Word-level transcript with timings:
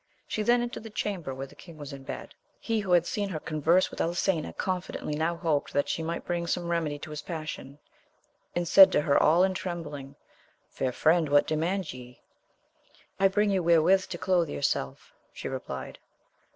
She 0.25 0.41
then 0.41 0.63
entered 0.63 0.81
the 0.81 0.89
chamber 0.89 1.31
where 1.35 1.45
the 1.45 1.53
king 1.53 1.77
was 1.77 1.93
in 1.93 2.01
bed. 2.01 2.33
He, 2.59 2.79
who 2.79 2.91
had 2.93 3.05
seen 3.05 3.29
her 3.29 3.39
converse 3.39 3.91
with 3.91 4.01
Elisena 4.01 4.51
confidently, 4.51 5.13
now 5.13 5.35
hoped 5.35 5.73
that 5.73 5.87
she 5.87 6.01
might 6.01 6.25
bring 6.25 6.47
some 6.47 6.69
remedy 6.71 6.97
to 6.97 7.11
his 7.11 7.21
passion, 7.21 7.77
and 8.55 8.67
said 8.67 8.91
to 8.93 9.01
her 9.01 9.15
all 9.21 9.43
in 9.43 9.53
trembling, 9.53 10.15
Fair 10.71 10.91
friend, 10.91 11.29
what 11.29 11.45
demand 11.45 11.93
ye? 11.93 12.19
I 13.19 13.27
bring 13.27 13.51
you 13.51 13.61
wherewith 13.61 14.05
to 14.05 14.17
cloathe 14.17 14.49
yourself, 14.49 15.13
she 15.33 15.47
replied. 15.47 15.99